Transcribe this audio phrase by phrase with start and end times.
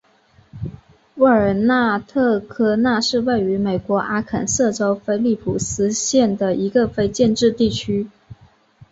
[1.17, 8.09] 沃尔纳特科纳是位于美国阿肯色州菲利普斯县的一个非建制地区。